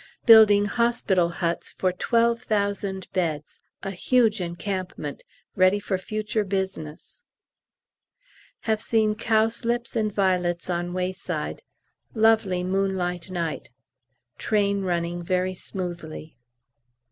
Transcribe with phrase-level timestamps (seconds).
[0.25, 5.23] building hospital huts for 12,000 beds, a huge encampment,
[5.55, 7.21] ready for future business.
[8.61, 11.61] Have seen cowslips and violets on wayside.
[12.15, 13.69] Lovely moonlight night.
[14.39, 16.35] Train running very smoothly.